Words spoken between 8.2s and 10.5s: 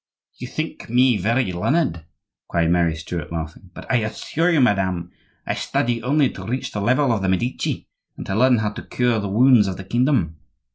learn how to cure the wounds of the kingdom."